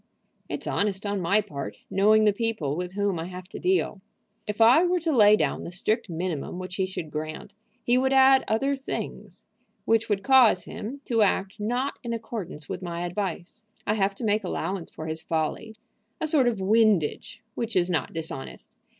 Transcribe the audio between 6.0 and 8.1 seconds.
minimum which he should grant, he